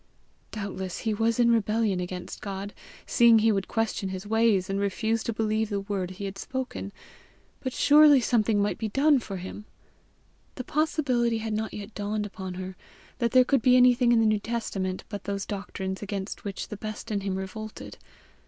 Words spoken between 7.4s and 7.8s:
but